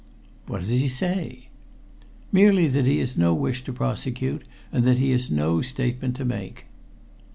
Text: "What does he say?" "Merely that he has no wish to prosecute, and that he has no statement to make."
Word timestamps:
"What 0.47 0.61
does 0.61 0.69
he 0.71 0.87
say?" 0.87 1.49
"Merely 2.31 2.65
that 2.65 2.87
he 2.87 2.97
has 2.97 3.19
no 3.19 3.35
wish 3.35 3.63
to 3.65 3.71
prosecute, 3.71 4.45
and 4.71 4.83
that 4.83 4.97
he 4.97 5.11
has 5.11 5.29
no 5.29 5.61
statement 5.61 6.15
to 6.15 6.25
make." 6.25 6.65